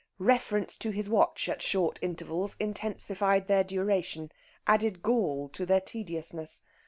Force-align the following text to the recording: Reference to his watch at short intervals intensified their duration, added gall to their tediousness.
Reference 0.17 0.77
to 0.77 0.89
his 0.89 1.07
watch 1.07 1.47
at 1.47 1.61
short 1.61 1.99
intervals 2.01 2.57
intensified 2.59 3.47
their 3.47 3.63
duration, 3.63 4.31
added 4.65 5.03
gall 5.03 5.47
to 5.49 5.63
their 5.63 5.79
tediousness. 5.79 6.63